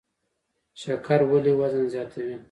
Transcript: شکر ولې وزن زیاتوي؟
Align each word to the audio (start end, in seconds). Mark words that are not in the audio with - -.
شکر 0.81 1.19
ولې 1.29 1.53
وزن 1.59 1.83
زیاتوي؟ 1.93 2.35